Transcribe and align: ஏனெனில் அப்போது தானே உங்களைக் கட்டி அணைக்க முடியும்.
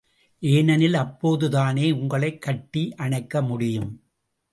ஏனெனில் 0.39 0.93
அப்போது 0.93 1.49
தானே 1.49 1.91
உங்களைக் 1.91 2.41
கட்டி 2.41 2.93
அணைக்க 2.95 3.41
முடியும். 3.41 4.03